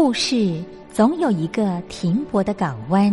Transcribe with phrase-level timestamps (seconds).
[0.00, 3.12] 故事总有一个停泊的港湾。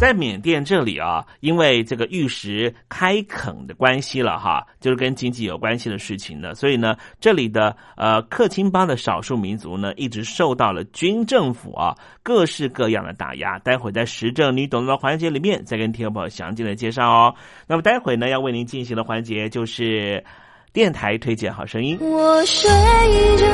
[0.00, 13.58] 在缅甸这里啊，因为这个玉石开垦的关系了哈，就是跟经济有关系的事情呢，所以呢，这里的呃克钦邦的少数民族呢，一直受到了军政府啊各式各样的打压。
[13.58, 17.34] 待会在时政你懂的环节里面，再跟听众朋友详尽的介绍哦。
[17.66, 20.24] 那么待会呢，要为您进行的环节就是
[20.72, 21.98] 电台推荐好声音。
[22.00, 22.70] 我睡
[23.36, 23.46] 着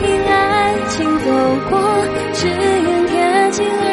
[0.00, 1.30] 听爱情走
[1.70, 3.83] 过，只愿贴近。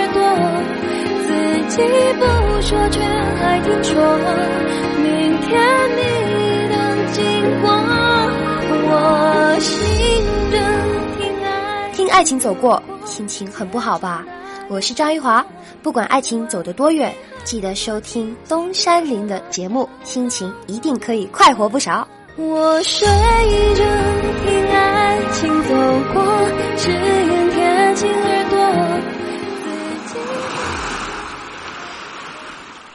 [1.74, 3.96] 不说，却还听说
[5.02, 5.62] 明天
[5.96, 7.72] 你能经过。
[8.84, 9.72] 我醒
[10.52, 10.58] 着
[11.18, 14.26] 听爱听爱情走过，心情很不好吧？
[14.68, 15.46] 我是张玉华，
[15.82, 17.14] 不管爱情走得多远，
[17.46, 22.06] 记得收听东山林的节目，心情一定可以快活不少。
[22.36, 23.84] 我睡着
[24.46, 25.70] 听爱情走
[26.14, 26.22] 过，
[26.78, 28.10] 只愿贴近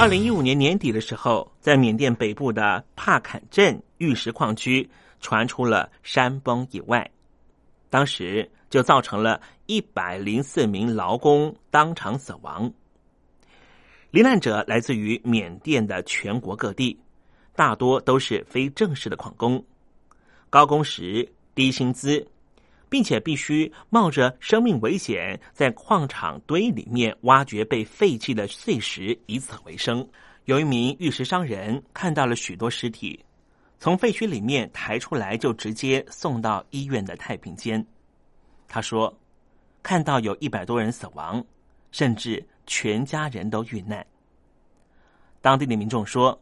[0.00, 4.88] 二零一五年年底的时候，在缅甸北部的帕坎镇玉石矿区
[5.20, 7.10] 传出了山崩意外，
[7.90, 12.72] 当时就造成了一百零四名劳工当场死亡。
[14.10, 16.98] 罹难者来自于缅甸的全国各地，
[17.54, 19.62] 大多都是非正式的矿工，
[20.48, 22.26] 高工时、低薪资。
[22.90, 30.06] 并且必须冒着生命危险，在矿场堆里面挖掘被废弃的碎石，以此为生。
[30.46, 33.24] 有一名玉石商人看到了许多尸体，
[33.78, 37.86] 从废墟里面抬出来，就直接送到医院的太平间。
[38.66, 39.16] 他说，
[39.82, 41.44] 看到有一百多人死亡，
[41.92, 44.04] 甚至全家人都遇难。
[45.40, 46.38] 当地的民众说，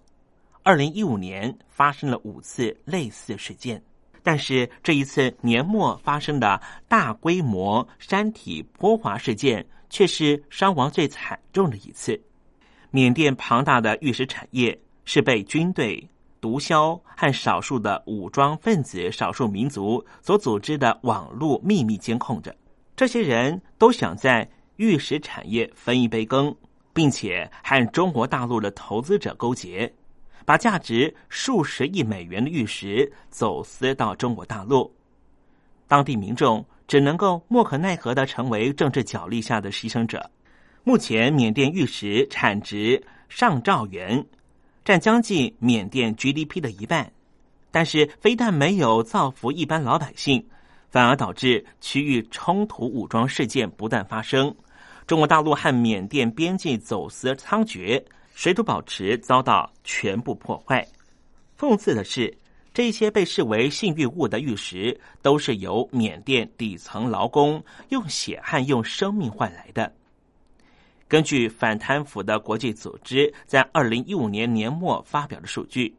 [0.62, 3.82] 二零一五年发生了五次类似事件，
[4.28, 12.20] 但是这一次年末发生的大规模山体坡滑事件，却是伤亡最惨重的一次。
[12.90, 16.06] 缅甸庞大的玉石产业是被军队、
[16.42, 22.54] 毒枭和少数的武装分子、少数民族所组织的网络秘密监控着。
[22.94, 26.54] 这些人都想在玉石产业分一杯羹。
[26.94, 29.94] 并且和中国大陆的投资者勾结，
[30.48, 34.90] 把价值数十亿美元的玉石走私到中国大陆，
[35.86, 40.30] 当地民众只能够莫可奈何的成为政治角力下的牺牲者。
[40.84, 44.24] 目前，缅甸玉石产值上兆元，
[44.86, 47.12] 占将近缅甸 GDP 的一半，
[47.70, 50.42] 但是非但没有造福一般老百姓，
[50.88, 54.54] 反而导致区域冲突、武装事件不断发生。
[55.06, 58.02] 中国大陆和缅甸边境走私猖獗，
[58.38, 60.86] 水土保持遭到全部破坏。
[61.58, 62.32] 讽刺的是，
[62.72, 69.92] 这些被视为性欲物的玉石，都是由缅甸底层劳工用血汗、用生命换来的。
[71.08, 75.92] 根据反贪腐的国际组织在二零一五年年末发表的数据，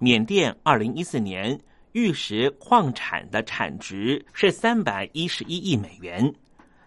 [0.00, 1.56] 缅甸二零一四年
[1.92, 6.34] 玉石矿产的产值是三百一十一亿美元。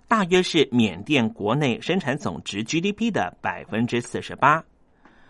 [0.07, 4.63] 大约是缅甸国内生产总值 GDP 的百分之四十八，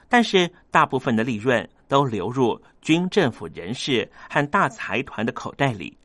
[0.07, 5.97] 但是大部分的利润都流入军政府人士和大财团的口袋里，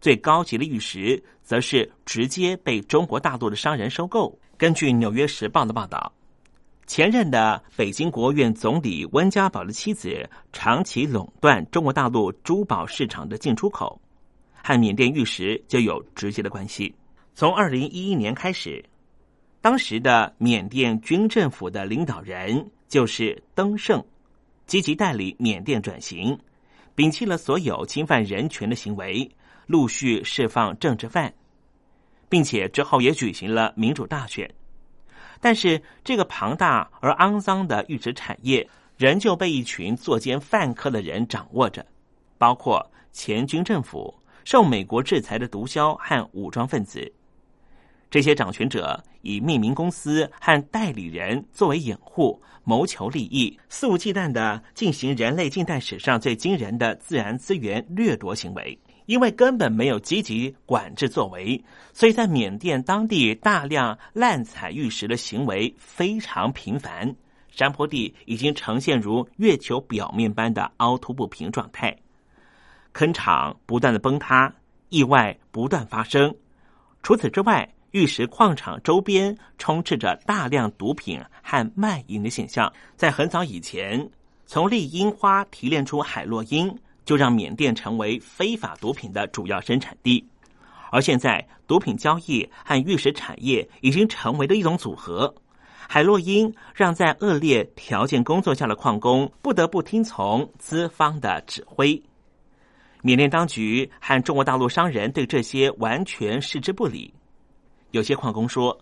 [0.00, 4.38] 最高级的玉石则是直接被中国大陆的商人收购。
[4.56, 6.12] 根据《纽约时报》的报道，
[6.86, 14.00] 前任的北京国务院总理温家宝的妻子长期垄断中国大陆珠宝市场的进出口，
[14.62, 16.94] 和缅甸玉石就有直接的关系。
[17.36, 18.84] 从二零一一年开始，
[19.60, 24.00] 当时的缅甸军政府的领导人就是登盛，
[24.66, 26.38] 积极带领缅甸转型，
[26.94, 29.28] 摒弃了所有侵犯人权的行为，
[29.66, 31.34] 陆续释放政治犯，
[32.28, 34.48] 并且之后也举行了民主大选。
[35.40, 41.84] 但是，这个庞大而肮脏的玉石产业仍旧被一群作奸犯科的人掌握着，
[42.38, 44.14] 包括前军政府、
[44.44, 47.12] 受美国制裁的毒枭和武装分子。
[48.10, 58.78] 这些掌权者以命名公司和代理人作为掩护，谋求利益，肆无忌惮的进行人类近代史上最惊人的自然资源掠夺行为。
[59.06, 67.14] 因为根本没有积极管制作为，所以在缅甸当地大量滥采玉石的行为非常频繁，
[67.50, 71.94] 山坡地已经呈现如月球表面般的凹凸不平状态，
[72.92, 74.50] 坑场不断的崩塌，
[74.88, 76.34] 意外不断发生。
[77.02, 82.70] 除此之外，玉石矿场周边充斥着大量毒品和卖淫的现象。
[82.96, 84.10] 在很早以前，
[84.46, 90.26] 从丽樱花提炼出海洛因，就让缅甸成为非法毒品的主要生产地。
[90.90, 95.32] 而现在，毒品交易和玉石产业已经成为了一种组合。
[95.88, 102.02] 海洛因让在恶劣条件工作下的矿工不得不听从资方的指挥。
[103.02, 107.14] 缅甸当局和中国大陆商人对这些完全视之不理。
[107.94, 108.76] 有些矿工说，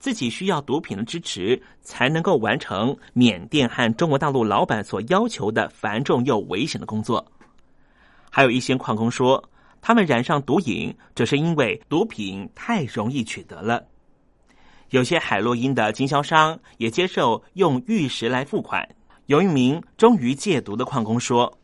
[0.00, 7.24] 自己需要毒品的支持才能够完成缅甸和中国大陆老板所要求的繁重又危险的工作。
[8.28, 9.48] 还有一些矿工说，
[9.80, 13.80] 他们染上毒瘾只是因为毒品太容易取得了。
[14.90, 18.88] 有些海洛因的经销商也接受用玉石来付款。
[19.26, 21.56] 有一名终于戒毒的矿工说，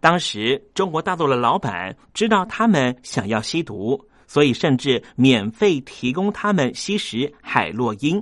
[0.00, 4.04] 当时中国大陆的老板知道他们想要吸毒。
[4.34, 8.20] 所以，甚至免费提供他们吸食海洛因，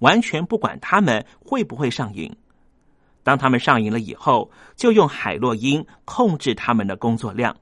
[0.00, 2.30] 完全不管他们会不会上瘾。
[3.22, 7.56] 当他们上瘾了以后，就用海洛因控制他们的工作量。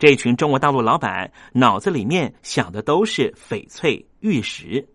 [0.00, 4.88] 这群中国大陆老板脑子里面想的都是翡翠、玉石。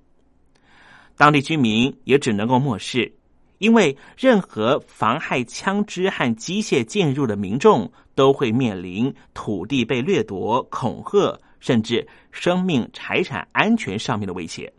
[1.16, 3.16] 当地居民也只能够漠视，
[3.58, 11.40] 因为任何妨害枪支和机械进入的民众，都会面临土地被掠夺、恐吓。
[11.60, 14.72] 甚至生命财产安全上面的威胁。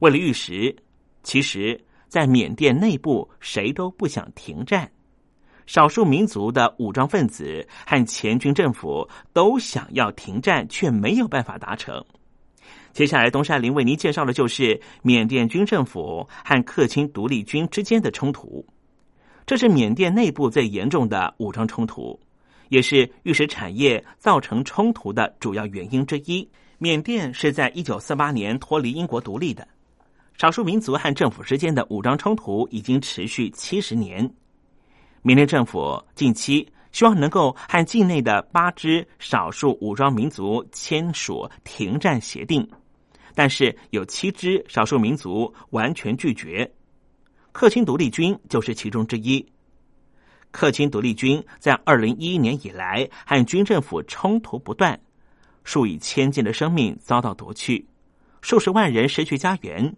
[0.00, 0.74] 为了玉石，
[1.22, 4.90] 其实，在缅甸内部谁都不想停战。
[5.64, 12.04] 少数民族的武装分子和前军政府都想要停战，却没有办法达成。
[12.92, 18.66] 接下来，东山林为您介绍的就是缅甸军政府和克钦独立军之间的冲突。
[19.46, 22.18] 这是缅甸内部最严重的武装冲突，
[22.72, 26.48] 也是玉石产业造成冲突的主要原因之一。
[26.78, 29.68] 缅甸是在一九四八年脱离英国独立的，
[30.38, 34.26] 少数民族和政府之间的武装冲突已经持续七十年。
[35.20, 42.66] 缅甸政府近期希望能够和境内的八支少数武装民族签署停战协定，
[43.34, 46.72] 但是有七支少数民族完全拒绝。
[47.52, 49.46] 克钦独立军就是其中之一。
[50.52, 55.00] 克钦独立军在二零一一年以来和军政府冲突不断，
[55.64, 57.84] 数以千计的生命遭到夺去，
[58.42, 59.96] 数十万人失去家园。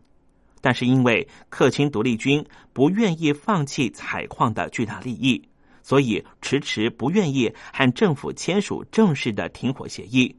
[0.60, 2.42] 但是因为克钦独立军
[2.72, 5.46] 不愿意放弃采矿的巨大利益，
[5.82, 10.34] 所以迟迟不愿意和政府签署正式的停火协议。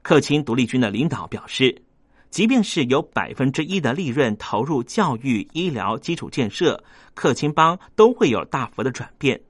[0.00, 1.82] 克钦独立军的领导表示。
[2.30, 6.82] 即便是有百分之一的利润投入教育、医疗、基础建设，
[7.14, 9.40] 克钦邦都会有大幅的转变。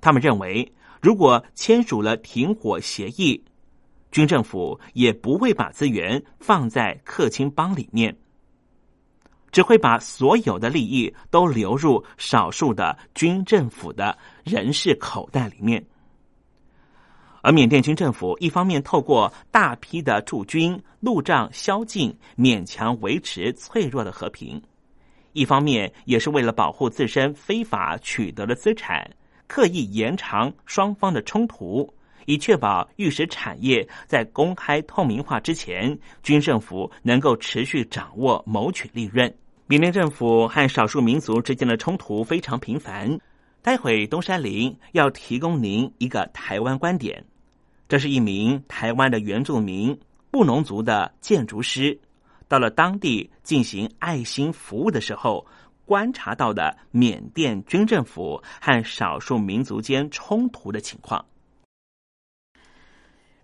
[0.00, 3.44] 他们认为，如果签署了停火协议，
[4.10, 8.16] 军政府也不会把资源放在克钦邦里面，
[9.52, 15.84] 只会把所有的利益都流入少数的军政府的人士口袋里面。
[17.44, 24.58] 而缅甸军政府一方面透过大批的驻军、路障宵禁，勉强维持脆弱的和平；
[25.34, 29.06] 一方面也是为了保护自身非法取得的资产，
[29.46, 31.86] 刻意延长双方的冲突，
[32.24, 39.30] 以确保玉石产业在公开透明化之前，军政府能够持续掌握、谋取利润。
[39.66, 43.18] 缅甸政府和少数民族之间的冲突非常频繁。
[43.60, 47.22] 待会东山林要提供您一个台湾观点。
[47.88, 49.98] 这是一名台湾的原住民
[50.30, 51.98] 布农族的建筑师，
[52.48, 55.46] 到了当地进行爱心服务的时候，
[55.84, 61.24] 观察到的缅甸军政府和少数民族间冲突的情况。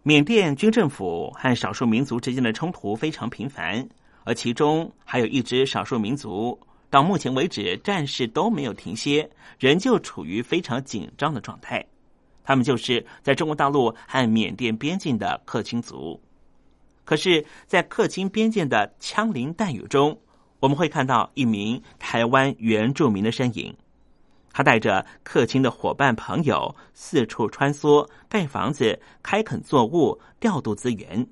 [0.03, 3.87] 缅甸军政府和少数民族之间的冲突非常频繁，
[4.25, 11.85] 而其中还有一支少数民族，到目前为止战事都没有停歇，仍旧处于非常紧张的状态。
[12.51, 16.21] 他们就是在中国大陆和缅甸边境的克钦族，
[17.05, 20.19] 可是，在克钦边境的枪林弹雨中，
[20.59, 23.73] 我们会看到一名台湾原住民的身影。
[24.51, 31.25] 他带着克钦的伙伴朋友四处穿梭，盖房子、开垦作物、调度资源。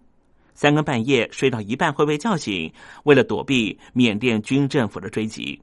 [0.55, 5.61] 三更半夜睡到一半会被叫醒，为了躲避缅甸军政府的追击。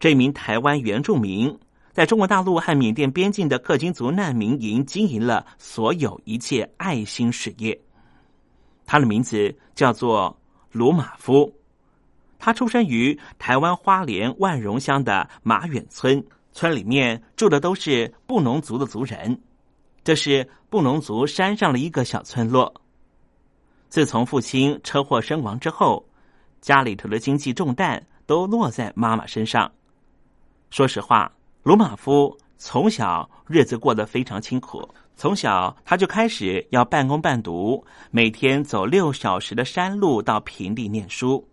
[0.00, 1.54] 这名台湾原住民。
[1.94, 7.80] 在中国大陆和缅甸边境的克钦族难民营经营了所有一切爱心事业。
[8.84, 10.36] 他的名字叫做
[10.72, 11.54] 卢马夫，
[12.36, 19.40] 他出生于台湾花莲万荣乡的马远村，村里面住的都是布农族的族人。
[20.02, 22.74] 这是布农族山上的一个小村落。
[23.88, 26.04] 自从父亲车祸身亡之后，
[26.60, 29.70] 家里头的经济重担都落在妈妈身上。
[30.70, 31.30] 说实话。
[31.64, 41.48] 鲁马夫从小日子过得非常清苦，从小他就开始要半工半读，每天走六小时的山路到平地念书。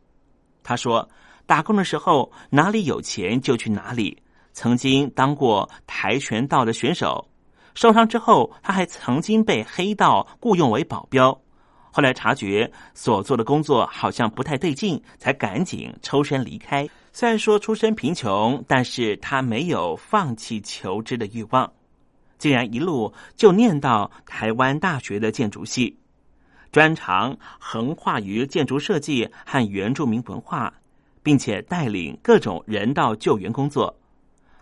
[0.63, 1.07] 他说，
[1.45, 4.21] 打工的时候哪里有钱就去哪里。
[4.51, 7.25] 曾经当过跆拳道的选手，
[7.73, 11.31] 受伤之后他还曾经被黑道雇佣为保镖。
[11.89, 16.85] 后来察觉所做的工作好像不太对劲，才赶紧抽身离开。
[17.13, 21.73] 虽然说出身贫穷，但是他没有放弃求知的欲望，
[22.37, 25.97] 竟然一路就念到台湾大学的建筑系，
[26.71, 30.73] 专长横跨于建筑设计和原住民文化，
[31.21, 33.93] 并且带领各种人道救援工作。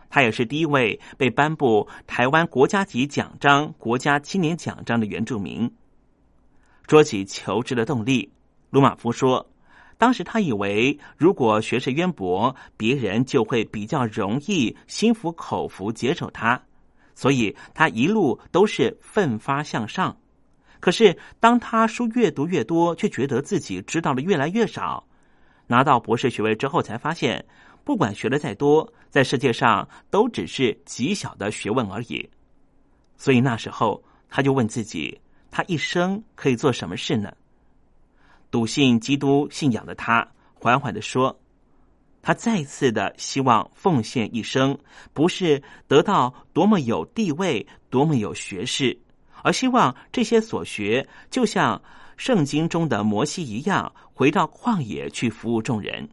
[0.09, 5.71] 他也是第一位被颁布台湾国家级奖章、国家青年奖章的原住民。
[6.87, 8.31] 说起求知的动力，
[8.71, 9.45] 鲁马夫说。
[9.99, 16.63] 当时他以为，如果学识渊博，别人就会比较容易心服口服接受他，
[17.15, 20.17] 所以他一路都是奋发向上。
[20.79, 25.05] 可是，当他书越读越多，却觉得自己知道的越来越少。
[25.67, 27.45] 拿到博士学位之后，才发现，
[27.83, 32.29] 不管学的再多，在世界上都只是极小的学问而已。
[33.17, 35.19] 所以那时候，他就问自己：
[35.51, 37.33] 他一生可以做什么事呢？
[38.51, 41.39] 笃信基督信仰的他，缓缓的说
[42.21, 44.77] ：“他再次的希望奉献一生，
[45.13, 48.99] 不是得到多么有地位、多么有学识，
[49.43, 51.81] 而希望这些所学，就像
[52.17, 56.09] 圣经中的摩西一样，回到旷野去服务众人。”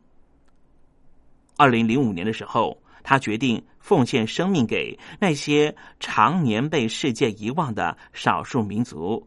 [1.57, 9.27] 二零零五年的时候，他决定奉献生命给那些常年被世界遗忘的少数民族，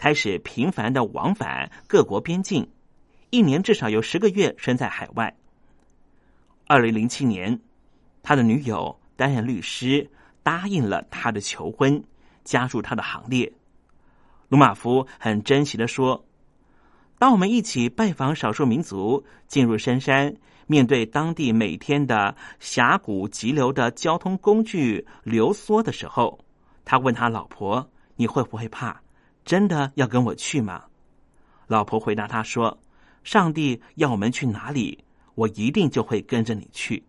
[0.00, 2.66] 开始频繁的往返各国边境，
[3.28, 5.36] 一年至少有十个月身在海外。
[6.66, 7.60] 二零零七年，
[8.22, 10.10] 他的女友担任律师，
[10.42, 12.02] 答应了他的求婚，
[12.44, 13.52] 加入他的行列。
[14.48, 16.24] 鲁马夫很珍惜的说。
[17.18, 20.34] 当我们一起拜访少数民族，进入深山，
[20.66, 26.42] 面对当地每天的峡谷急流的交通工具流缩的时候，
[26.86, 28.98] 他问他老婆：“你会不会怕？
[29.50, 30.84] 真的要跟我去吗？”
[31.66, 32.78] 老婆回答他说
[33.24, 35.02] ：“上帝要我们去哪里，
[35.34, 37.02] 我一定就会跟着你去。”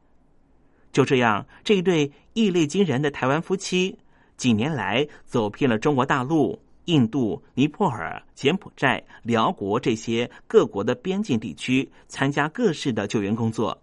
[0.92, 3.96] 就这样，这一对毅力惊人的台湾夫妻，
[4.38, 6.60] 几年来走遍了中国大陆。
[6.86, 13.80] 印度、尼泊尔、柬埔寨、辽国这些各国的边境地区，参加各式的救援工作，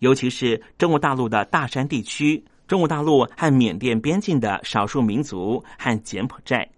[0.00, 6.68] 尤其是中国大陆的大山地区、中国大陆和缅甸边境的少数民族和柬埔寨。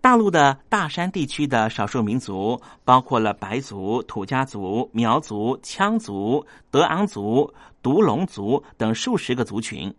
[0.00, 9.92] 大陆的大山地区的少数民族包括了白族、土家族、苗族、羌族、德昂族、独龙族等数十个族群。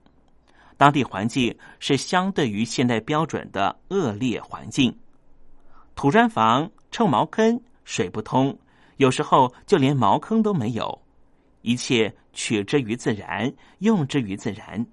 [0.78, 4.98] 当地环境是相对于现代标准的恶劣环境，
[5.96, 8.58] 土砖房、臭茅坑、水不通，
[8.96, 11.02] 有时候就连茅坑都没有。
[11.62, 14.88] 一切取之于自然，用之于自然。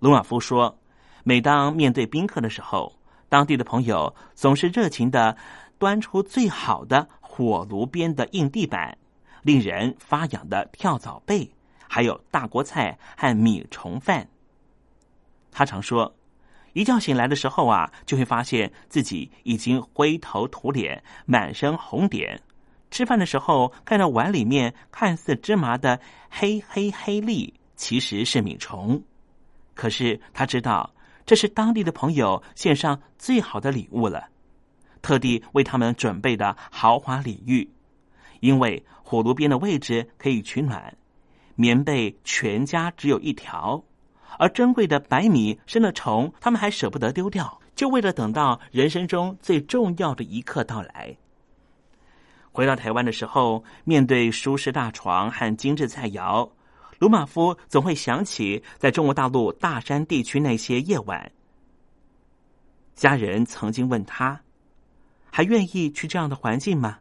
[0.00, 0.76] 卢瓦夫说
[1.22, 2.92] ：“每当面对宾客的时候，
[3.30, 5.34] 当地的朋友总是热情的
[5.78, 8.98] 端出最好的火炉边的硬地板、
[9.42, 11.48] 令人发痒的跳蚤被，
[11.88, 14.28] 还有大锅菜和米虫饭。”
[15.50, 16.14] 他常说，
[16.72, 22.40] 一觉醒来的时候啊，就会发现自己已经灰头土脸、满身红点。
[22.90, 29.00] 吃饭的时候，看到碗里面看似芝麻的黑黑黑粒，其实是米虫。
[29.74, 30.92] 可是他知道，
[31.30, 34.30] 这是当地的朋友献上最好的礼物了，
[35.00, 37.70] 特地为他们准备的豪华礼遇。
[38.40, 40.92] 因为火炉边的位置可以取暖，
[41.54, 43.80] 棉被全家只有一条。
[44.40, 51.16] 而珍贵的白米生了虫，他们还舍不得丢掉，就为了等到人生中最重要的一刻到来。
[52.50, 56.50] 回到台湾的时候，面对舒适大床和精致菜肴，
[57.00, 61.32] 鲁马夫总会想起在中国大陆大山地区那些夜晚。
[62.94, 64.38] 家人曾经问他，
[65.30, 66.98] 还愿意去这样的环境吗？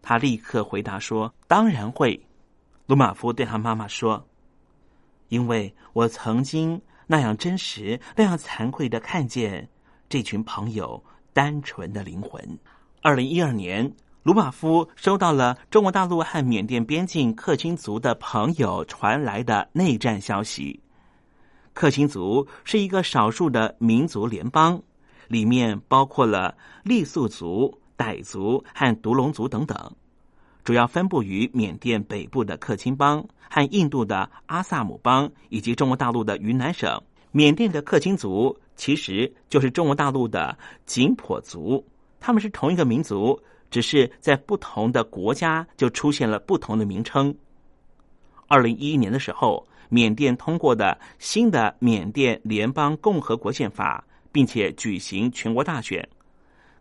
[0.00, 2.26] 他立刻回答说：“当然会。”
[2.88, 4.26] 鲁马夫对他妈妈说。
[5.28, 9.68] 因为我曾经那样真实、那样惭愧的看见
[10.08, 12.58] 这群朋友单纯的灵魂。
[13.02, 20.78] 二零一二年，卢马夫收到了中国大陆和缅甸边境克钦族的朋友传来的内战消息。
[21.72, 24.80] 克钦族是一个少数的民族联邦，
[25.26, 29.92] 里面包括了傈僳族、傣族和独龙族等等。
[30.62, 37.02] 主要分布于缅甸北部的克钦邦和印度的阿萨姆邦，以及中国大陆的云南省。
[37.32, 40.56] 缅甸的克钦族其实就是中国大陆的
[40.86, 41.84] 景颇族，
[42.20, 47.34] 他们是同一个民族，只是在不同的国家就出现了不同的名称。
[48.46, 56.06] 二零一一年的时候，缅甸通过的新的缅甸联邦共和国宪法，并且举行全国大选。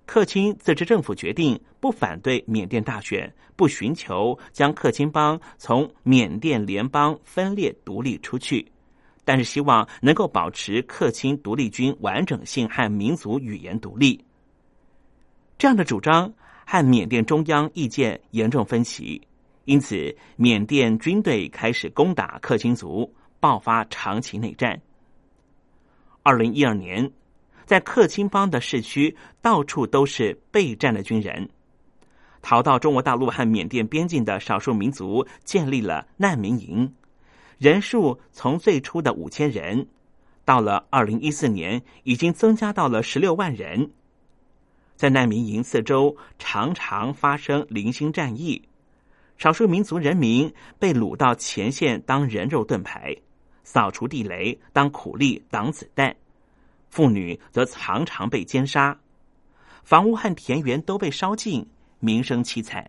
[0.06, 8.70] 克钦自治政府决定不反对缅甸大选，不寻求将克钦邦从缅甸联邦分裂独立出去，
[9.24, 14.22] 但是希望能够保持克钦独立军完整性和民族语言独立。
[15.58, 16.34] 这样的主张
[16.66, 19.22] 和缅甸中央意见严重分歧，
[19.66, 24.82] 因此缅甸军队开始攻打克钦族，爆发长期内战。
[26.24, 27.12] 二零一二年。
[27.64, 31.48] 在克钦邦的市区，到处都是备战的军人。
[32.42, 36.94] 逃到中国大陆和缅甸边境的少数民族建立了难民营，
[37.58, 39.88] 人数从最初的五千人，
[40.44, 43.92] 到了二零一四年，已经增加到了十六万人。
[45.02, 48.62] 在难民营四周，常常发生零星战役，
[49.36, 53.18] 少数民族人民被掳到前线当人肉盾牌，
[53.64, 56.16] 扫除地雷，当苦力挡子弹。
[56.92, 58.96] 妇女则常常被奸杀，
[59.84, 61.66] 房屋和田园都被烧尽，
[62.00, 62.88] 民生凄惨。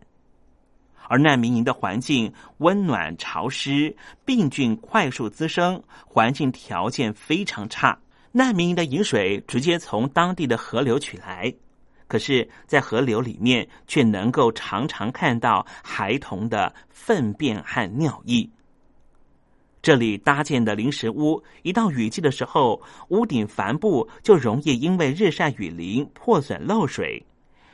[1.08, 3.96] 而难民营的环境温暖潮湿，
[4.26, 7.98] 病菌快速滋生，环境条件非常差。
[8.32, 11.54] 难民营的饮水直接从当地的河流取来，
[12.12, 18.46] 可是，在河流里面却能够常常看到孩童的粪便和尿液。
[19.80, 27.24] 这里搭建的临时屋，一到雨季的时候，屋顶帆布就容易因为日晒雨淋破损漏水，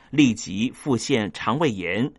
[0.09, 2.09] 立即复现肠胃炎。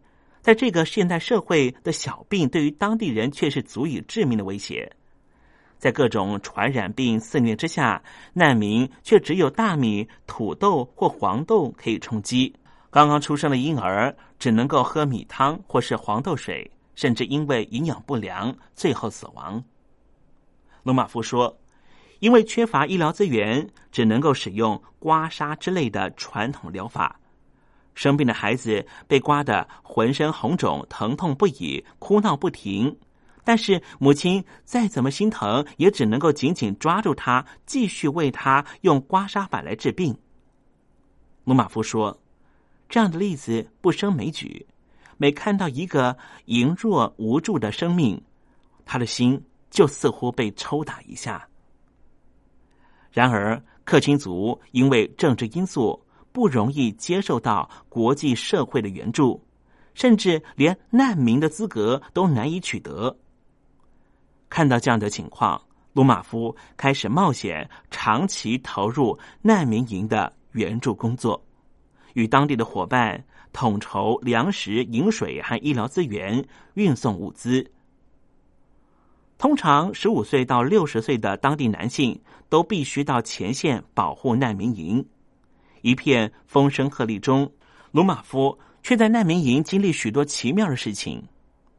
[0.43, 4.93] 在这个现代社会的小病，对于当地人却是足以致命的威胁。
[5.81, 8.01] 在各种传染病肆虐之下，
[8.35, 12.55] 难民却只有大米、土豆或黄豆可以充饥。
[12.91, 19.65] 刚刚出生的婴儿只能够喝米汤或是黄豆水，甚至因为营养不良，最后死亡。
[20.83, 21.59] 罗马夫说
[22.21, 27.19] ：“因为缺乏医疗资源，只能够使用刮痧之类的传统疗法。
[27.95, 32.95] 生病的孩子被刮得浑身红肿，疼痛不已，哭闹不停。
[33.45, 40.17] 但是母亲再怎么心疼，也只能够紧紧抓住他，继续为他用刮痧板来治病。”
[41.45, 42.21] 罗马夫说
[42.89, 44.67] ：“这样的例子不胜枚举。
[45.17, 48.23] 每看到一个羸弱无助的生命，
[48.85, 51.47] 他的心。”就似乎被抽打一下。
[53.13, 59.41] 然而，克钦族因为政治因素不容易接受到国际社会的援助，
[59.95, 63.17] 甚至连难民的资格都难以取得。
[64.51, 65.59] 看到这样的情况，
[65.95, 71.43] 鲁马夫开始冒险，长期投入难民营的援助工作，
[72.15, 77.65] 与当地的伙伴统筹粮食、饮水和医疗资源，运送物资。
[79.39, 85.03] 通常，十五岁到六十岁的当地男性都必须到前线保护难民营。
[85.81, 87.51] 一片风声鹤唳中，
[87.91, 91.23] 鲁马夫却在难民营经历许多奇妙的事情。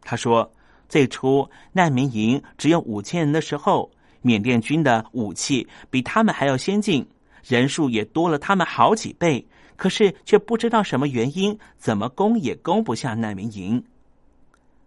[0.02, 0.52] 他说
[0.92, 3.90] ：“最初难民营只有五千人的时候，
[4.22, 7.08] 缅甸军的武器比他们还要先进，
[7.48, 9.48] 人数也多了他们好几倍。
[9.78, 13.82] 可是却不知道什么原因，怎么攻也攻不下难民营。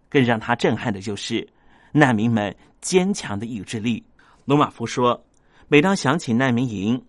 [0.07, 1.49] 更让他震撼的就是。”
[1.91, 4.03] 难民们坚强的意志力，
[4.43, 5.25] 罗马夫说
[5.69, 7.01] ：“每当想起难民营，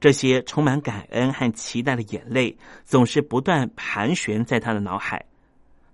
[0.00, 5.24] 这些充满感恩和期待的眼泪总是不断盘旋在他的脑海。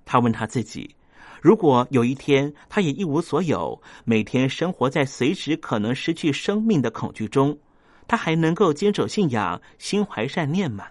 [0.04, 0.94] 他问他自己：
[1.40, 7.58] 如果有一天他也一无所有，每天生活在随时可能失去生命的恐惧中，
[8.06, 10.86] 他还能够坚守信仰、心怀善念吗？”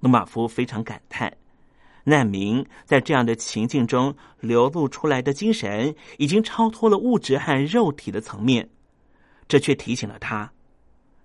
[0.00, 1.36] 罗马夫非常感叹。
[2.06, 8.68] 难民在这样的情境中流露出来的精神，已经超脱了物质和肉体的层面。
[9.48, 10.52] 这却提醒了他，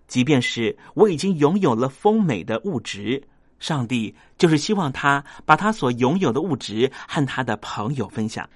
[0.08, 3.22] 即便是我已经拥有了丰美的物质，
[3.60, 8.50] 上帝就是希望他把他所拥有的物质和他的朋友分享。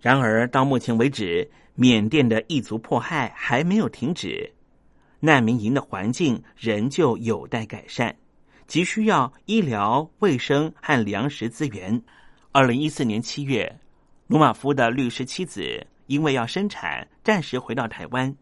[0.00, 4.52] 然而，到目前为止，缅甸的异族迫害还没有停止，
[5.20, 8.14] 难民营的环境仍旧有待改善。
[8.66, 12.02] 急需要医疗卫生和粮食资源。
[12.52, 13.80] 二零一四年七月，
[14.26, 18.34] 鲁马夫的律师妻子因为要生产，暂时回到台湾。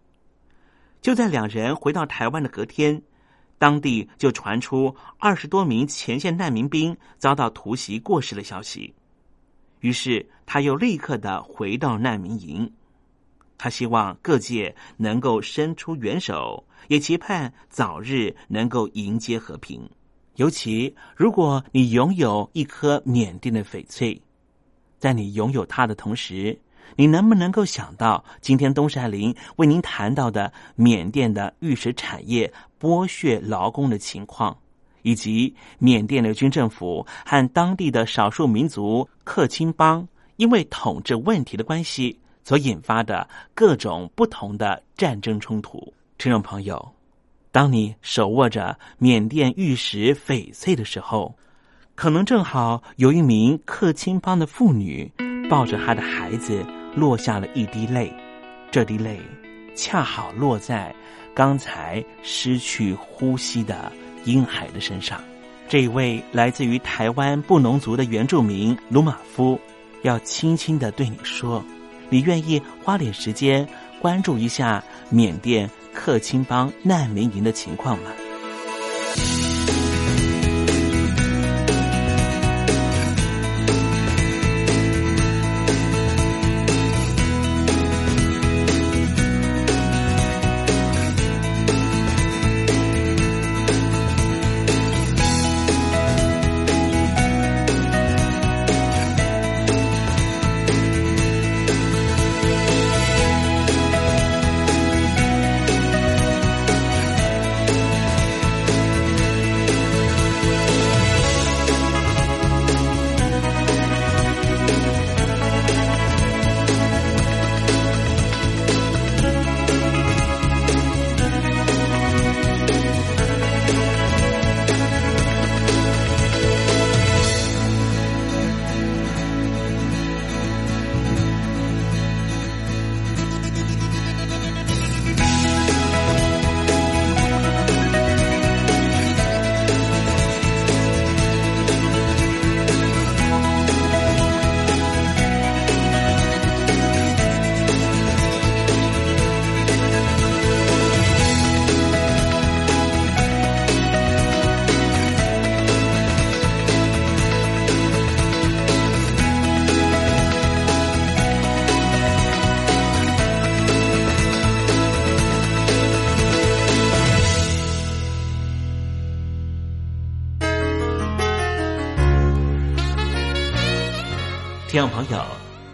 [1.00, 3.00] 就在两人回到台湾的隔天，
[3.58, 8.94] 当地就传出二十多名前线难民兵遭到突袭过世的消息。
[9.80, 12.70] 于是他又立刻的回到难民营。
[13.58, 19.88] 他希望各界能够伸出援手，也期盼早日能够迎接和平。
[20.34, 24.20] 尤其，如果你拥有一颗缅甸的翡翠，
[24.98, 26.60] 在你拥有它的同时，
[26.96, 34.56] 你能不能够想到今天东山林为您谈到的缅甸的玉石产业剥削劳工的情况，
[35.02, 45.92] 以及缅甸的军政府和当地的少数民族克钦邦因为统治问题的关系所引发的各种不同的战争冲突？
[46.18, 46.92] 听众朋友。
[47.50, 51.34] 当你手握着缅甸玉石翡翠的时候，
[51.94, 55.10] 可能正好有一名克钦邦的妇女
[55.48, 56.62] 抱着她的孩子
[56.94, 58.12] 落下了一滴泪，
[58.70, 59.18] 这滴泪
[59.74, 60.94] 恰好落在
[61.36, 63.92] 刚才失去呼吸的
[64.24, 65.20] 婴孩的身上。
[65.68, 69.60] 这一位来自于台湾布农族的原住民鲁马夫，
[70.00, 71.62] 要轻轻的对你说
[72.08, 73.68] ：“你愿意花点时间
[74.00, 78.10] 关注一下缅甸？”克钦邦难民营的情况吗？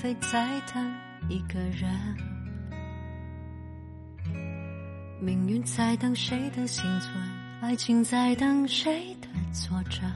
[0.00, 0.94] 像咖啡在等
[1.28, 1.90] 一个人。
[5.20, 7.12] 命运在等谁的幸存，
[7.60, 10.10] 爱情在等谁的作证。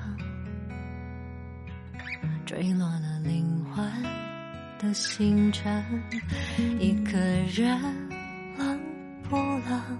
[2.46, 3.86] 坠落了灵魂
[4.78, 5.84] 的星辰，
[6.80, 7.78] 一个人
[8.56, 8.80] 冷
[9.28, 9.98] 不冷？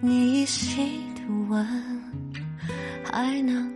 [0.00, 1.66] 你依稀的吻，
[3.04, 3.70] 还能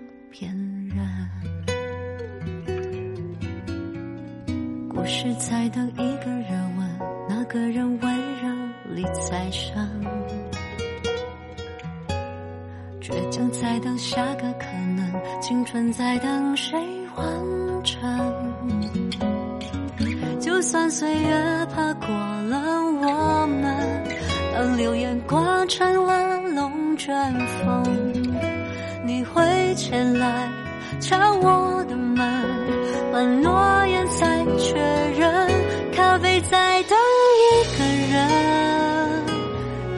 [5.38, 6.98] 在等一个热吻，
[7.28, 8.48] 那个人温柔
[8.92, 9.88] 里再生。
[13.00, 16.76] 倔强在等下个可能，青春在等谁
[17.14, 17.26] 完
[17.84, 18.00] 成？
[20.40, 22.58] 就算岁月爬过了
[23.00, 24.04] 我们，
[24.52, 27.16] 当流言刮成了龙卷
[27.62, 27.84] 风，
[29.06, 30.48] 你会前来
[31.00, 32.18] 敲我的门，
[33.12, 34.74] 把诺言再确
[35.18, 35.48] 认，
[35.92, 36.98] 咖啡在等
[37.38, 37.44] 一
[37.78, 39.22] 个人，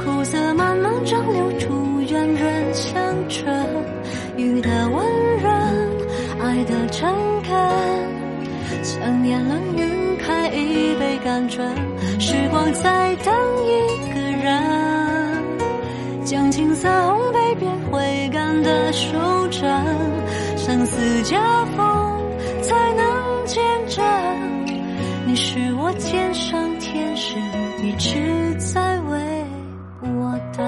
[0.05, 2.93] 苦涩慢慢蒸馏出圆润香
[3.29, 3.67] 醇，
[4.37, 5.07] 雨的温
[5.41, 5.53] 润，
[6.41, 7.11] 爱的诚
[7.43, 7.59] 恳，
[8.83, 11.75] 想念冷晕开一杯甘醇，
[12.19, 13.35] 时光在等
[13.65, 13.71] 一
[14.13, 14.63] 个人，
[16.25, 19.69] 将青涩烘焙变回甘的收成，
[20.81, 21.37] 相思交
[21.77, 21.83] 锋
[22.63, 24.03] 才能见证，
[25.27, 27.37] 你是我天上天使，
[27.83, 29.45] 一直在为
[30.01, 30.67] 我等。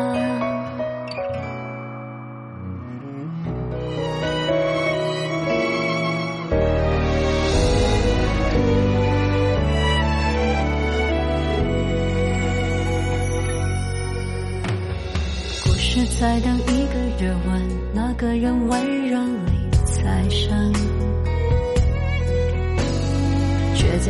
[15.65, 17.63] 故事在等一个热吻，
[17.95, 19.02] 那个人温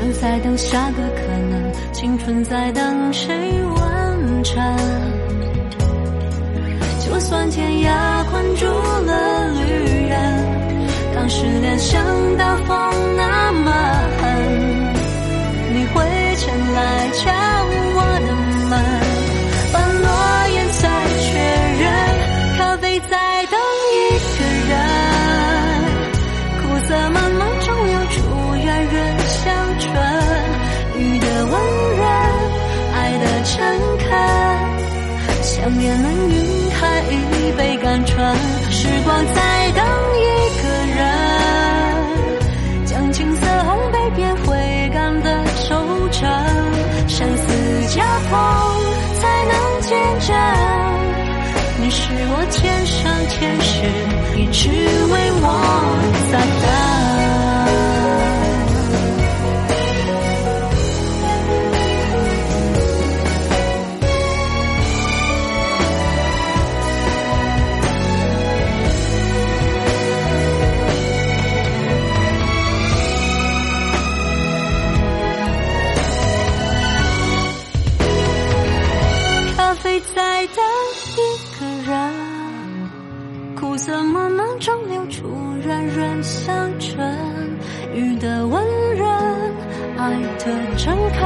[0.05, 3.33] 就在等下个可能，青春在等谁
[3.77, 4.61] 完成？
[6.99, 10.15] 就算天涯困住了旅人，
[11.15, 12.03] 当失恋像
[12.37, 12.77] 大风
[39.05, 39.85] 光在等
[40.16, 40.22] 一
[40.62, 41.01] 个人，
[42.87, 46.29] 将青涩烘焙变回甘的收成，
[47.09, 47.47] 生死
[47.97, 48.33] 交锋。
[49.22, 49.91] 才能见
[50.26, 50.35] 证，
[51.81, 52.99] 你是我天上
[53.29, 53.72] 天使，
[54.37, 54.68] 一直
[55.12, 55.47] 为我
[56.29, 56.62] 撒咖
[90.45, 91.20] 的诚恳，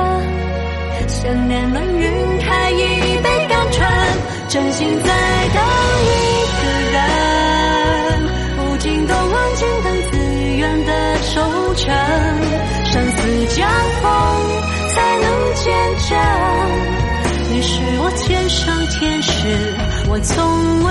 [1.08, 3.88] 想念能晕开一杯甘醇，
[4.48, 5.08] 真心在
[5.54, 5.62] 等
[6.04, 6.06] 一
[6.52, 6.62] 个
[6.92, 6.98] 人，
[8.58, 10.18] 无尽冬安静等自
[10.56, 11.40] 愿的收
[11.76, 11.94] 成，
[12.84, 13.66] 生死交
[14.02, 14.04] 锋
[14.94, 15.64] 才能见
[16.10, 16.18] 证。
[17.48, 19.74] 你是我天上天使，
[20.10, 20.90] 我从未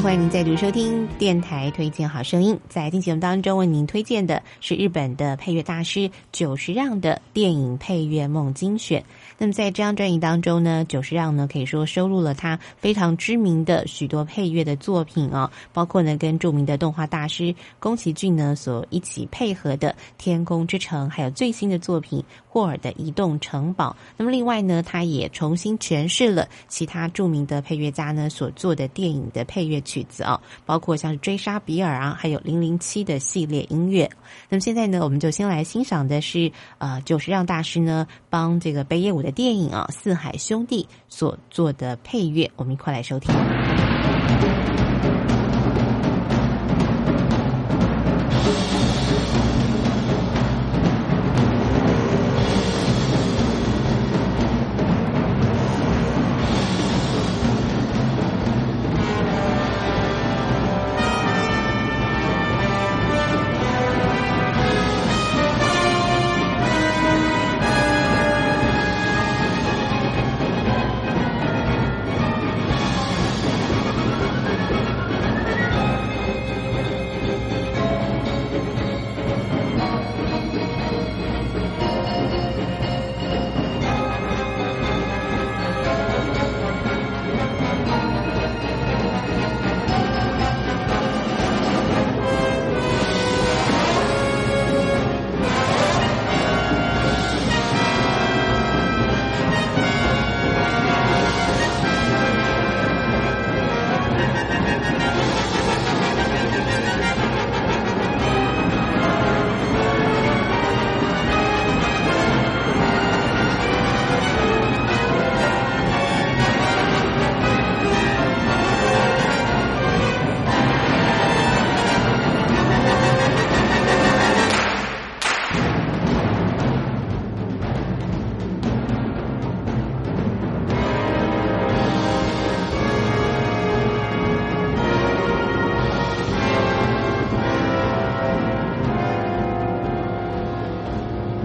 [0.00, 2.58] 欢迎您再度收听电台推荐好声音。
[2.68, 9.02] 在今节目当中，为您推荐的是日本的配乐大师久石让的电影配乐梦精选。
[9.38, 23.96] 那么在这张专辑当中呢，久石让呢可以说收录了他非常知名的许多配乐的作品啊，包括呢跟著名的动画大师宫崎骏呢所一起配合的《天空之城》，还有最新的作品霍尔的《移动城堡》。
[24.16, 34.10] 那么另外呢，他也重新诠释了其他著名的配乐家呢所做的电影的配乐曲子啊，包括像是追杀比尔啊，还有零零七的系列音乐。
[34.48, 39.26] 那么现在呢，我们就先来欣赏的是呃久石让大师呢帮这个北野武。
[39.26, 43.34] 的电影啊，《四海兄弟》所做的配乐，我们一块来收听。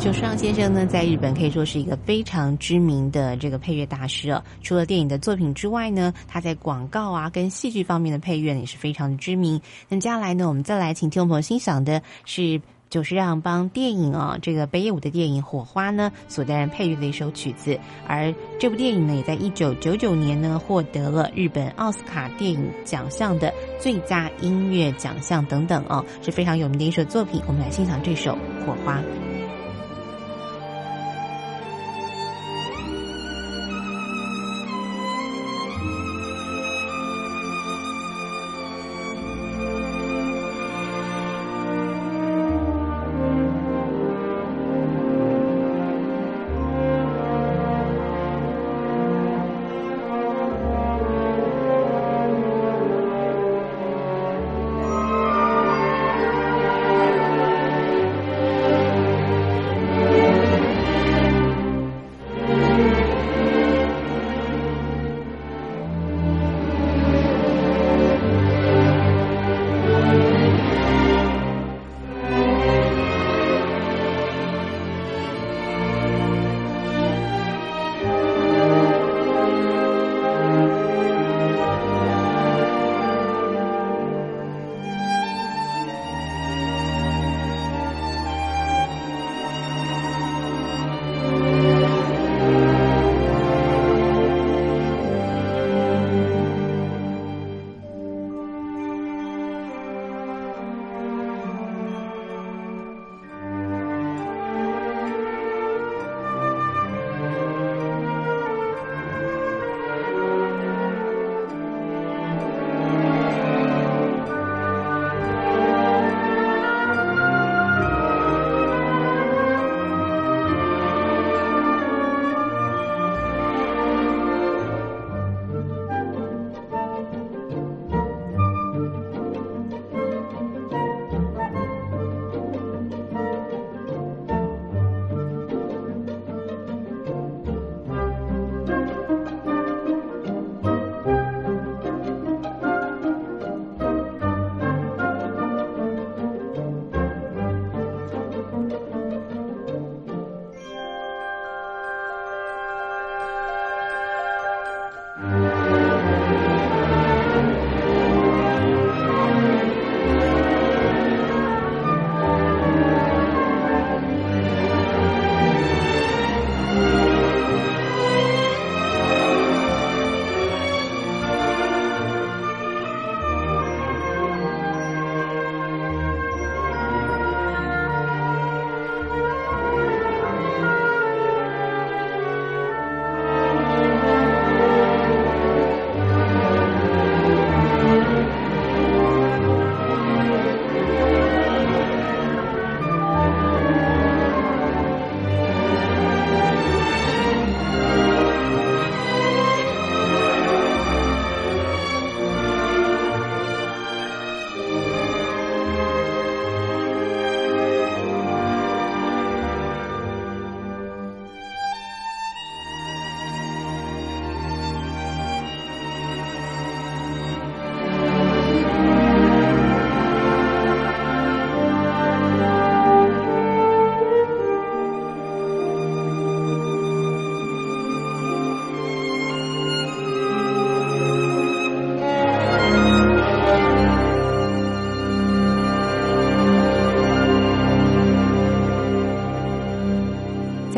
[0.01, 4.43] 久石让先生呢，在日本可以说是一个非常知名的这个配乐大师哦。
[4.63, 9.61] 除了电影的作品之外呢，他在广告啊跟戏剧方面的配乐也是非常的知名。
[9.87, 17.79] 那接下来呢，我们再来请听众朋友欣赏的是久石让帮电影啊这个北野武的电影《火花》呢所担任配乐的一首曲子。
[18.07, 27.39] 而这部电影呢，也在一九九九年呢获得了日本奥斯卡电影奖项的最佳音乐奖项等等哦，是非常有名的一首作品。
[27.47, 28.31] 我们来欣赏这首
[28.65, 28.97] 《火花》。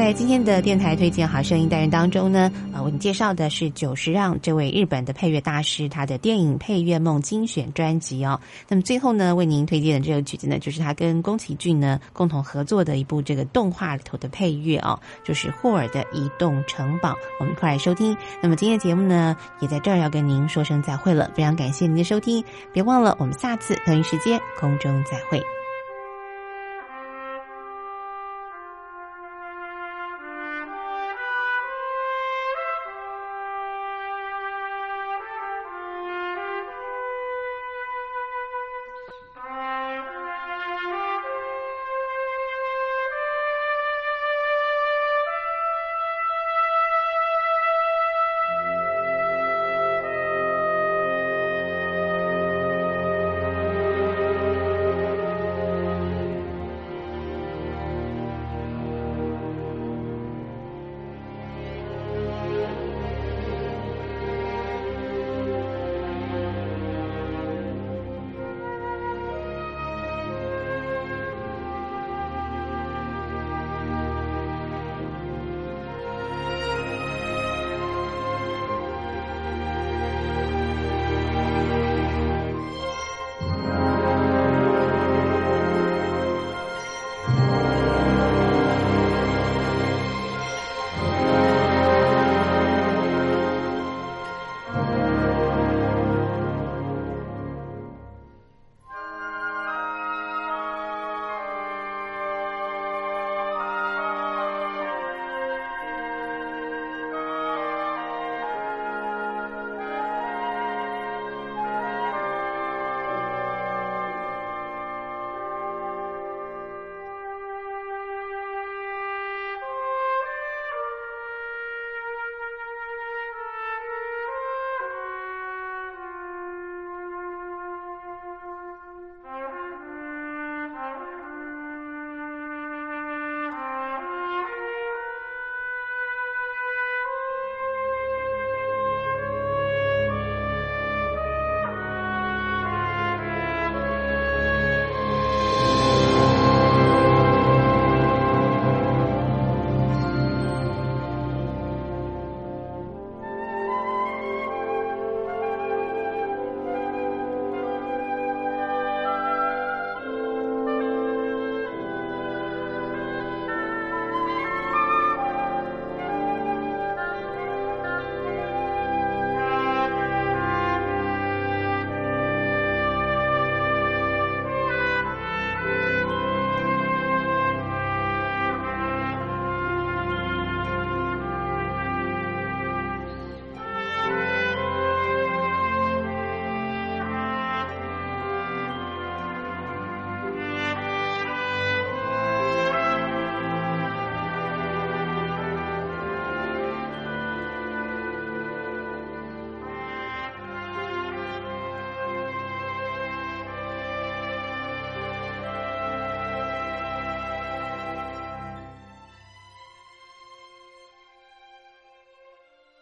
[0.03, 8.37] 在今天的电台推荐好声音单元当中呢，啊，为您介绍的是久石让这位日本的配乐大师，他的电影配乐梦精选专辑哦。
[8.67, 17.15] 那么最后呢，为您推荐的这个曲子呢，就是他跟宫崎骏呢共同合作的一部这个动画里头的配乐哦，就是霍尔的移动城堡。
[17.39, 18.13] 我们一块来收听。
[18.41, 22.43] 那么今天的节目呢，也在这儿要跟您说声再会了，非常感谢您的收听，
[22.73, 25.41] 别忘了我们下次同一时间空中再会。